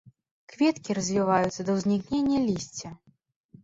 Кветкі 0.53 0.95
развіваюцца 0.99 1.61
да 1.69 1.79
ўзнікнення 1.79 2.45
лісця. 2.51 2.97